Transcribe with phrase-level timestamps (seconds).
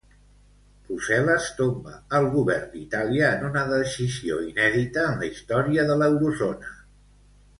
[0.85, 6.73] Brussel·les tomba el govern d'Itàlia en una decisió inèdita en la història de l'eurozona.